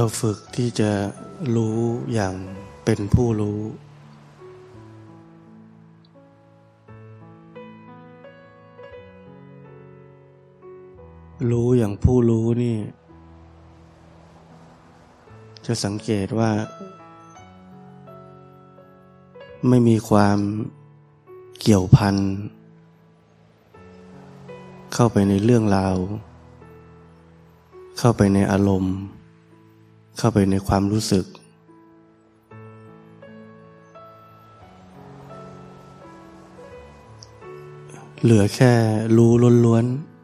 [0.00, 0.90] เราฝึกที่จะ
[1.56, 1.78] รู้
[2.14, 2.34] อย่าง
[2.84, 3.60] เป็นผู้รู้
[11.50, 12.78] รู้อย่างผู้รู้นี่
[15.66, 16.50] จะสังเกตว่า
[19.68, 20.38] ไม่มีความ
[21.60, 22.16] เกี่ยวพัน
[24.94, 25.96] เข้าไปในเรื่องราว
[27.98, 28.96] เข้าไปในอารมณ์
[30.20, 31.24] เข้าไปในความรู้สึก
[38.22, 38.72] เหลือแค่
[39.16, 39.32] รู้
[39.64, 40.18] ล้วนๆ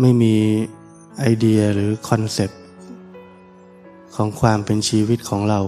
[0.00, 0.34] ไม่มี
[1.18, 2.67] ไอเดียหรือคอนเซปต์
[4.20, 5.60] ของความเป็นชีวิตของเรา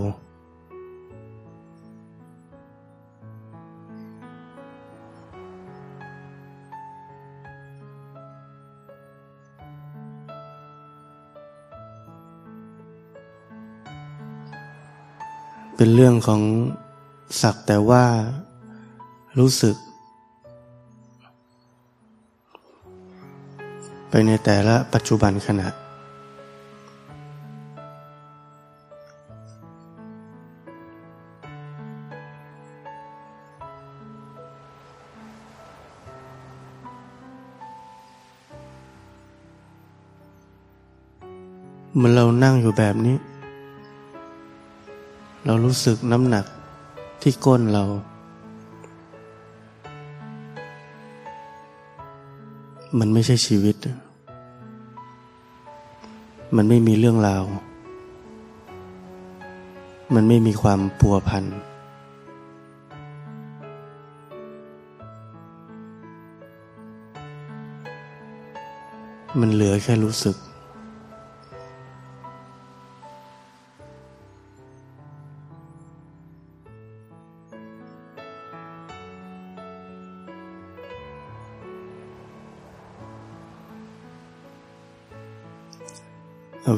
[15.76, 16.42] เป็นเรื่องของ
[17.42, 18.04] สักแต่ว่า
[19.38, 19.76] รู้สึก
[24.08, 25.68] ไปในแต่ละปัจจุบันขณะ
[42.02, 43.16] เมื่อเรานั่งอยู่แบบนี้
[45.44, 46.44] เรารู้สึกน้ำหนัก
[47.22, 47.82] ที่ก้นเรา
[52.98, 53.76] มันไม่ใช่ชีวิต
[56.56, 57.44] มันไม่มีเรื่องราว
[60.14, 61.44] มันไม่มีความปัวพัน
[69.40, 70.36] มันเหลือแค่รู้สึก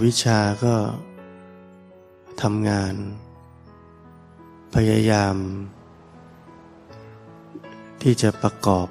[0.05, 0.75] วิชาก็
[2.43, 2.95] ทำงาน
[4.75, 5.35] พยายาม
[8.03, 8.89] ที่จะประกอบ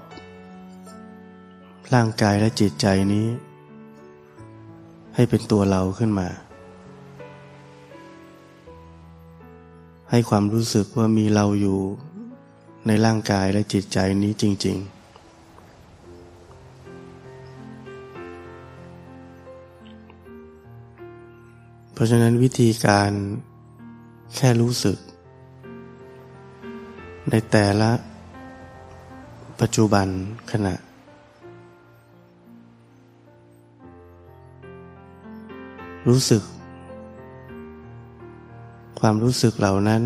[1.94, 3.28] ร่างกายและจิตใจนี้
[5.16, 6.30] ให้เป็นตัวเราขึ้นมา
[10.10, 11.80] ให้ความรู้สึกว่ามีเราอยู่
[12.88, 15.01] ในร่างกายและจิตใจนี้จริง ๆ
[22.04, 23.12] ราะฉะนั้นวิธีการ
[24.36, 24.98] แค่รู้สึก
[27.30, 27.92] ในแต่ละ
[29.60, 30.08] ปัจจุบัน
[30.52, 30.76] ขณะ
[36.10, 36.44] รู้สึก
[39.00, 40.02] ความรู้สึกเหล่านั้น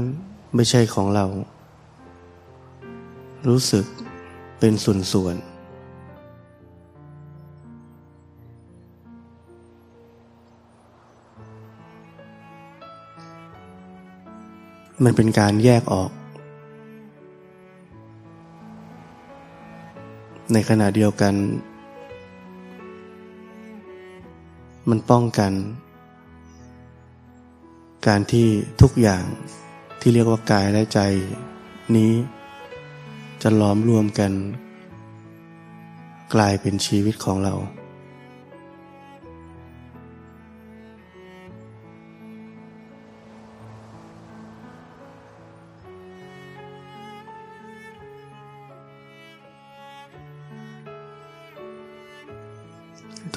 [0.55, 1.25] ไม่ใช่ของเรา
[3.47, 3.85] รู้สึก
[4.59, 5.54] เป็นส่วนๆ
[15.03, 16.11] มันเป็นการแยกออก
[20.53, 21.33] ในขณะเดียวกัน
[24.89, 25.51] มันป้องกัน
[28.07, 28.47] การที่
[28.81, 29.23] ทุกอย่าง
[29.99, 30.99] ที่เรียกว่ากายและใจ
[31.95, 32.11] นี้
[33.41, 34.31] จะล้อมรวมกัน
[36.33, 37.53] กลายเป็นชีวิตของเรา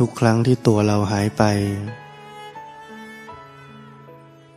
[0.03, 1.45] ทุกครั้งที่ตัวเราหายไป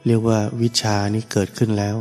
[0.05, 1.95] เรียกว่าวิชานี้เกิดขึ้นแล้ว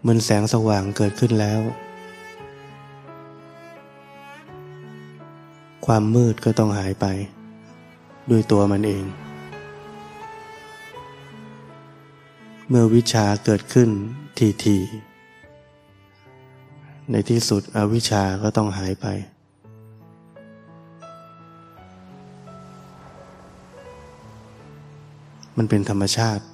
[0.00, 1.60] เหมือนแสงสว่างเกิดขึ้นแล้ว
[5.86, 7.06] ความมืดก็ต้องหายไป
[8.30, 9.04] ด้วยตัวมันเอง
[12.68, 13.90] เมื่อวิชาเกิดขึ้น
[14.38, 14.78] ทีที
[17.10, 19.08] ในที่สุดอวิชาก็ต้องหายไป
[25.58, 26.44] มันเป็นธรรมชาติ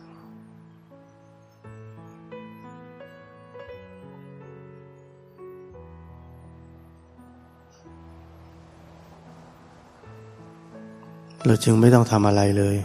[11.46, 12.76] เราจึงไม่ต้องทำอะไรเลย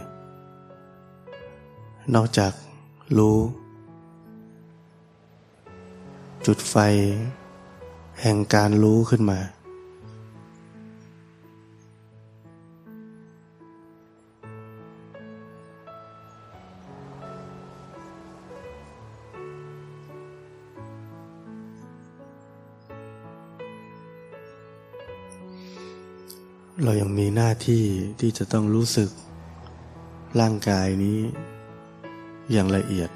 [2.14, 2.52] นอกจาก
[3.18, 3.38] รู้
[6.46, 6.76] จุดไฟ
[8.20, 9.38] แห่งการรู้ขึ้นมา
[26.84, 27.84] เรายังมีหน้าที่
[28.20, 29.10] ที่จะต้องรู้สึก
[30.40, 31.18] ร่างกายนี้
[32.52, 33.10] อย่างละเอียด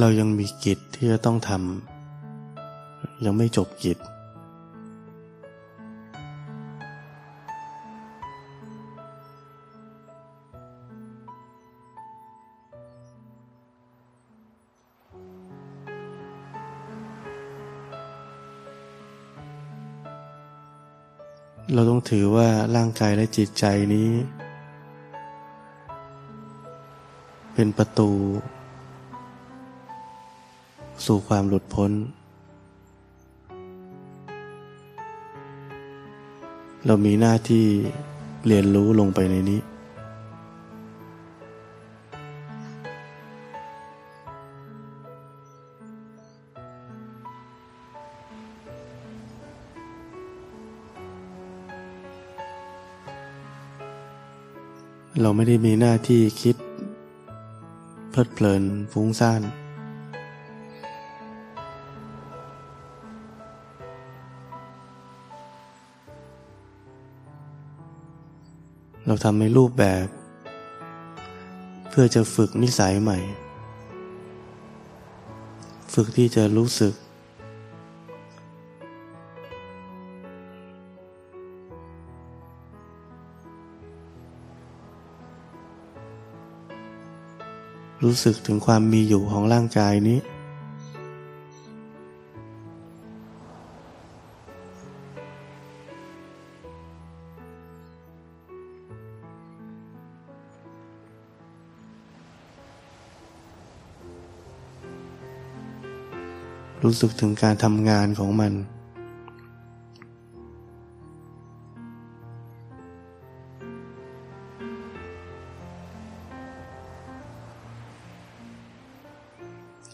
[0.00, 3.98] เรายังมีกิจที่จะต้องทำยังไม่จบกิจ
[22.08, 23.64] ถือว่าร่างกายและจิตใจ
[23.94, 24.10] นี้
[27.54, 28.10] เป็นประตู
[31.06, 31.92] สู่ความหลุดพ้น
[36.86, 37.64] เรามีหน้าที่
[38.46, 39.60] เรียนรู้ลงไปในนี้
[55.26, 56.56] เราไม่ได้มีหน้าที่คิด
[58.10, 58.62] เพลิดเพลิน
[58.92, 59.42] ฟุ้งซ่าน
[69.06, 70.06] เราทำในรูปแบบ
[71.88, 73.18] เพื่อจะฝึกนิสัยใหม่
[75.94, 76.94] ฝึกที่จะรู้สึก
[88.16, 90.18] รู้สึกถึงความมีอยู่ของร่างกายนี้
[106.82, 108.52] รู้สึกถึงการทำงานของมัน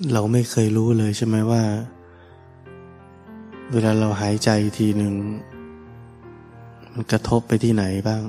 [0.08, 1.62] เราไม่เคยรู้เลยใช่ไหมว่า
[3.72, 5.14] เวลาเราหายใจทีหนึ่ง
[6.92, 8.22] มันกระทบไปที่ไหนบ้าง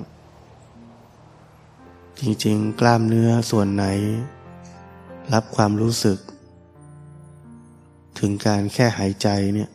[2.19, 3.86] จริงๆ กล้ามเนื้อส่วนไหน
[5.34, 6.17] รับความรู้สึก
[8.19, 9.69] ถึงการแค่หายใจเนี่ย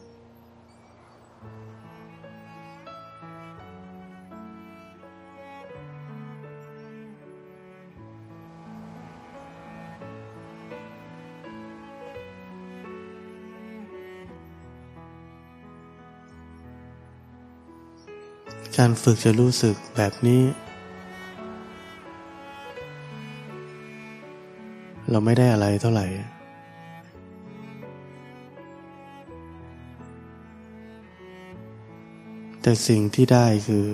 [18.83, 20.42] การฝึกจะรู้สึกแบบนี้
[25.11, 26.06] เราไม่ได้อะไรเท่าไหร่
[32.62, 33.87] แต่สิ่งที่ได้คือ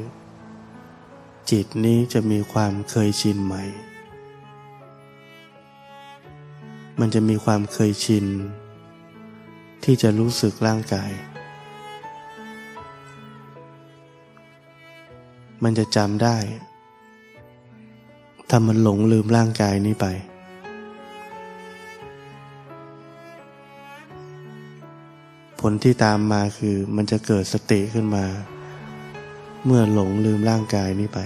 [1.51, 3.65] จิตนี้จะมีความเคยชินใหม่
[7.01, 8.27] มันจะมีความเคยชิน
[9.85, 11.13] ที่จะรู้สึกร่างกาย
[15.63, 16.37] มันจะจำได้
[18.49, 20.07] ถ้ามันหลงลืมร่างกายนี้ไป
[25.61, 28.25] ผลที่ตามมาคือมันจะเกิดสติขึ้นมา
[29.67, 31.21] เมื่อหลงลืมร่างกายนี้ไป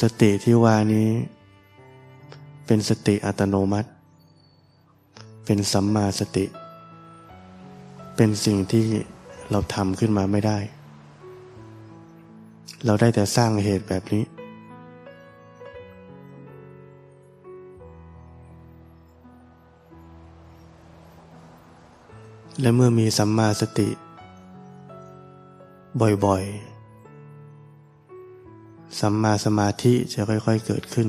[0.00, 1.08] สติที่ว่านี้
[2.66, 3.90] เป็นสติอัตโนมัติ
[5.44, 6.44] เป็นสัมมาสติ
[8.16, 8.84] เป็นสิ่งที่
[9.50, 10.58] เราทำขึ้นมาไม่ได้
[12.84, 14.24] เราได้แต่สร้างเหตุแบบนี้
[22.60, 23.88] และเมื่อมีสัมมาสติ
[26.24, 31.08] บ่อยๆ สัมมาสมาธิจะค่อยๆเกิดขึ้น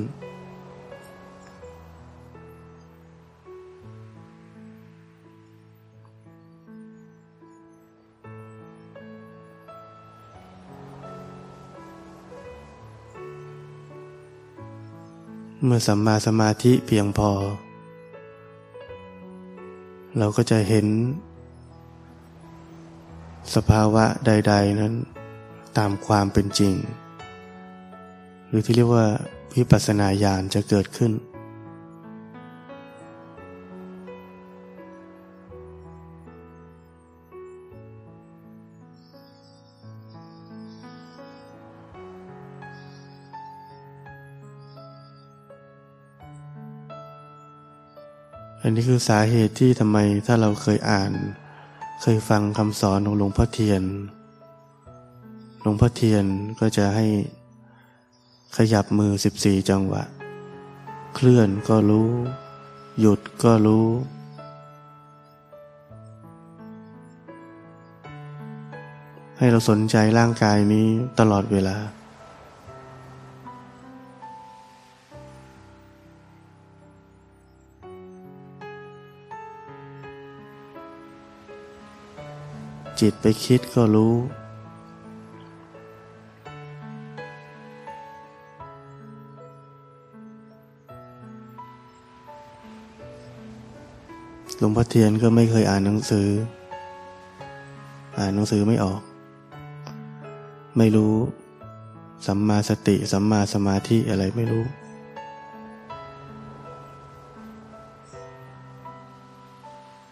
[15.67, 17.31] เมื่อสัมมาสมาธิเพียงพอ
[20.17, 20.87] เราก็จะเห็น
[23.55, 24.93] สภาวะใด ๆ นั้น
[25.77, 26.73] ตามความเป็นจริง
[28.47, 29.05] หรือที่เรียกว่า
[29.55, 31.11] วิปัสสนาญาณจะเกิดขึ้น
[48.65, 51.11] อันนี้คือสาเหตุที่ทำไมถ้าเราเคยอ่าน
[52.01, 53.83] เคยฟังคำสอนของหลวงพ่อเทียน
[55.61, 56.25] หลวงพ่อเทียน
[56.59, 57.05] ก็จะให้
[58.57, 60.03] ขยับมือสิบสี่จังหวะ
[61.15, 62.09] เคลื่อนก็รู้
[62.99, 63.87] หยุดก็รู้
[69.37, 70.87] ให้เราสนใจร่างกายนี้
[71.19, 71.77] ตลอดเวลา
[83.05, 84.13] จิตไปคิดก็รู้
[94.59, 96.27] หลวงพ่อเทียนก็ไม่เคยอ่านหนังสือ
[98.19, 99.01] อ่านหนังสือไม่ออก
[100.77, 101.13] ไม่รู้
[102.27, 104.63] สัมมาสติ สัมมาสมาธิอะไรไม่รู้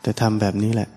[0.02, 0.90] แต่ทำแบบนี้แหละ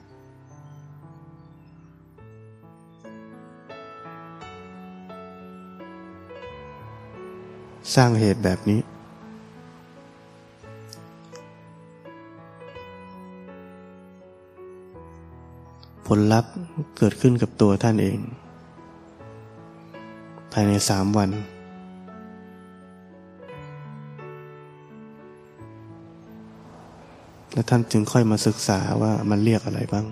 [7.97, 8.81] สร้างเหตุแบบนี้
[16.07, 16.53] ผลลัพธ์
[16.97, 18.19] เกิดขึ้นกับตัวท่านเอง
[20.53, 21.31] ภายในสามวัน
[27.53, 30.07] และท่านจึงค่อยมาศึกษาว่ามันเรียกอะไรบ้าง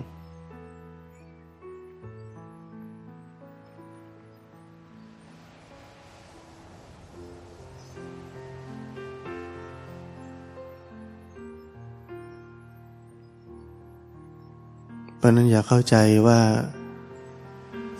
[15.23, 15.95] ราะนั้นอย่าเข้าใจ
[16.27, 16.39] ว่า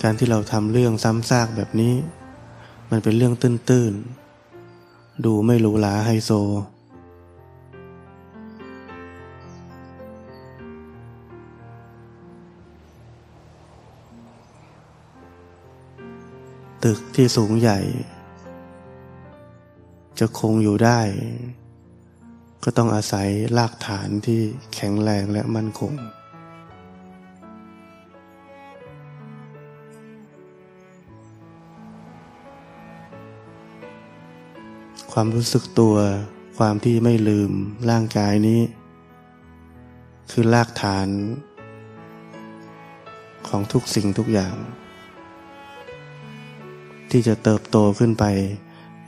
[0.03, 1.93] การที่เราทำเรื่องซ้ำซากแบบนี้
[2.91, 6.31] มันเป็นเรื่องตื้นๆ ดูไม่หรูหราไฮโซ
[16.83, 17.79] ตึกที่สูงใหญ่
[20.19, 20.99] จะคงอยู่ได้
[22.63, 23.27] ก็ต้องอาศัย
[23.57, 24.39] รากฐานที่
[24.73, 25.93] แข็งแรงและมั่นคง
[35.17, 35.95] ความรู้สึกตัว
[36.57, 37.51] ความที่ไม่ลืม
[37.89, 38.61] ร่างกายนี้
[40.31, 41.07] คือรากฐาน
[43.47, 44.55] ของทุกสิ่งทุกอย่าง
[47.11, 48.25] ที่จะเติบโตขึ้นไป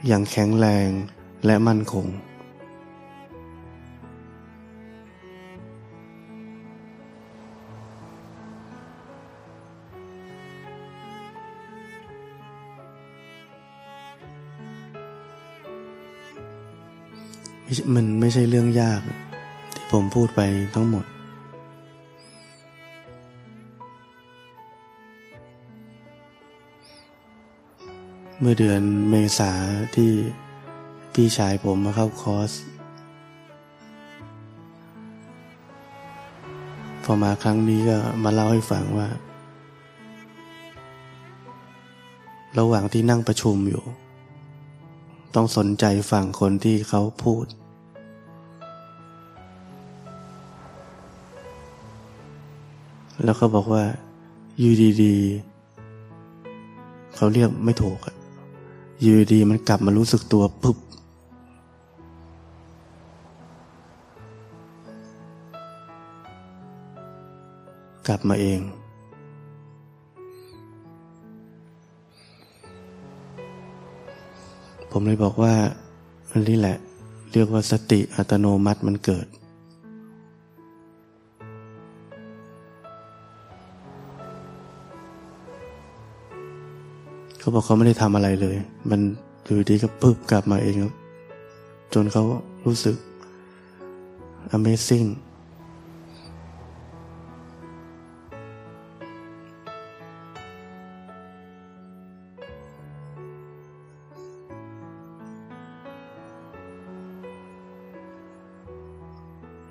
[0.08, 0.90] อย่างแข็งแรง
[1.46, 2.06] และมั่นคง
[17.96, 19.02] มันไม่ใช่เรื่องยาก
[19.76, 20.42] ที่ผมพูดไป
[20.76, 21.06] ทั้งหมด
[28.40, 29.52] เมื่อเดือนเมษา
[29.96, 30.12] ที่
[31.14, 32.52] พี่ชายผมมาเข้าคอร์ส
[37.04, 39.08] พอมาครั้งนี้ก็มาเล่าให้ฟังว่า
[42.60, 43.84] ระหว่างที่นั่งประชุมอยู่
[45.36, 47.46] ต้องสนใจฟังคนที่เขาพูด
[53.26, 53.84] แล้วเขาบอกว่า
[54.60, 58.16] อยู่ดีๆเขาเรียกไม่ถูกอะ
[59.02, 60.78] อยู่ดีมันกลับมารู้สึกตัวปุ๊บ
[68.08, 68.60] กลับมาเอง
[74.92, 75.54] ผมเลยบอกว่า
[76.32, 76.78] อันนี้แหละ
[77.32, 79.28] เรียกว่าสติอัตโนมัติมันเกิด
[87.46, 88.56] เขาบอกเขาไม่ได้ทำอะไรเลย
[88.90, 89.02] มัน
[89.44, 90.76] อยู่ดีก็ปึ๊บกลับมาเอง
[91.94, 92.24] จนเขา
[92.66, 92.96] รู้สึก
[94.56, 95.08] Amazing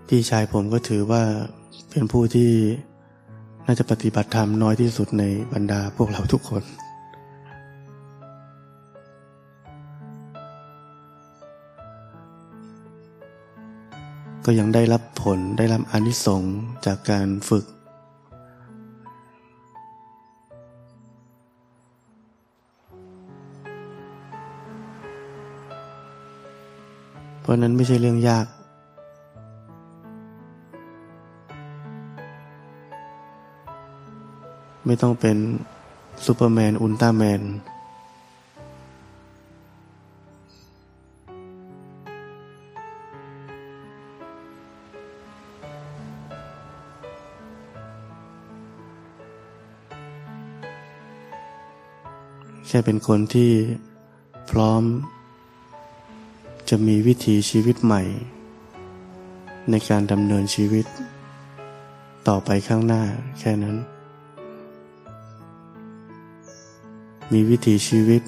[0.09, 1.23] พี่ชายผมก็ถือว่า
[1.91, 2.51] เป็นผู้ที่
[3.67, 6.65] น่าจะปฏิบัติธรรมน้อยที่สุดในบรรดาพวกเราทุกคน
[14.47, 17.65] ก็ยังได้รับผลได้รับอนิสงส์จากการฝึก
[27.41, 28.47] เพราะนั้นไม่ใช่เรื่องยาก
[34.87, 35.37] ไม่ต้องเป็น
[36.25, 37.43] ซูเปอร์แมน อุลตร้าแมน
[52.77, 53.53] ค่เป็นคนที่
[54.51, 54.83] พร้อม
[56.69, 58.03] จะมีวิถีชีวิตใหม่
[59.71, 60.87] ในการดำเนินชีวิต
[62.29, 63.03] ต่อไปข้างหน้า
[63.39, 63.77] แค่นั้น
[67.33, 68.23] มีวิถีชีวิต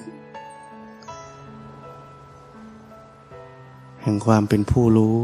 [4.03, 5.15] แห่งความเป็นผู้รู้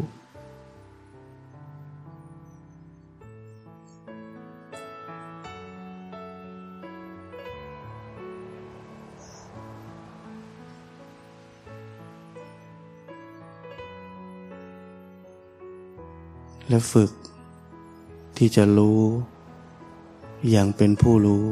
[16.74, 17.12] และฝึก
[18.38, 19.00] ที่จะรู้
[20.50, 21.46] อย่างเป็นผู้รู้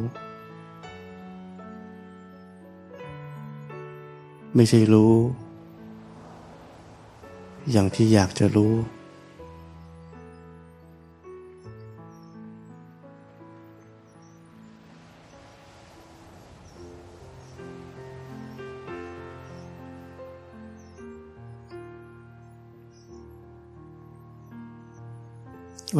[4.55, 5.13] ไม่ใช่รู้
[7.71, 8.73] อย่างที่อยากจะรู้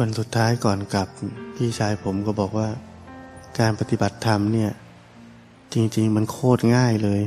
[0.00, 1.08] วันสุดท้ายก่อนกลับ
[1.56, 2.68] พี่ชายผมก็บอกว่า
[3.58, 4.70] การปฏิบัติธรรมเนี่ย
[5.74, 7.22] จริง ๆ มันโคตรง่ายเลย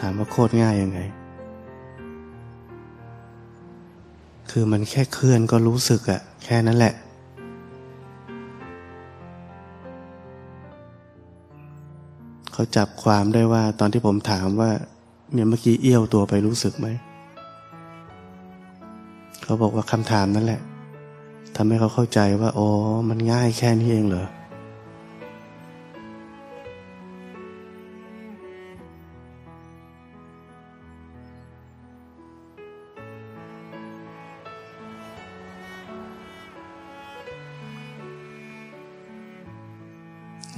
[0.00, 1.00] ถามว่าโคตรง่ายยังไง
[4.50, 6.94] คือมันแค่เคลื่อนก็รู้สึกอะแค่นั้นแหละ
[12.52, 14.70] เขาจับความได้ว่าตอนที่ผมถามว่า
[15.32, 16.88] เนี่ยเมื่อกี้เอี้ยวตัวไปรู้สึกไหม
[19.48, 20.60] เขาบอกว่าคำถามนั่นแหละ
[21.56, 22.68] ทำให้เขาเข้าใจว่าอ๋อ
[23.08, 24.26] มันง่ายแค่นี้เองเหรอ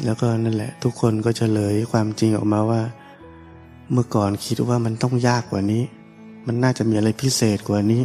[0.05, 2.81] แล้วก็นั่นแหละ ทุกคนก็เฉลยความจริงออกมาว่า
[3.92, 5.83] เมื่อก่อนคิดว่ามันต้องยากกว่านี้
[6.46, 8.05] มันน่าจะมีอะไรพิเศษกว่านี้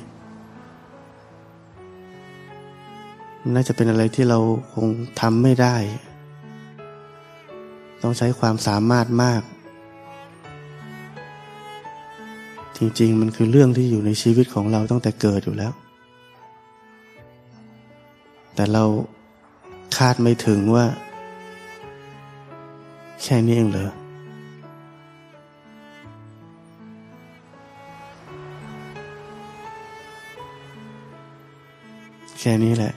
[3.54, 4.40] น่าจะเป็นอะไรที่เรา
[4.74, 4.88] คง
[5.22, 5.76] ทำไม่ได้
[8.02, 9.42] ต้องใช้ความสามารถมาก
[12.78, 15.72] จริงๆ มันคือเรื่องที่อยู่ในชีวิตของเราตั้งแต่เกิดอยู่แล้ว
[18.56, 18.84] แต่เรา
[19.98, 20.86] คาดไม่ถึงว่า
[23.24, 23.92] แค่นี้เองเหรอ
[32.40, 32.94] แค่นี้แหละ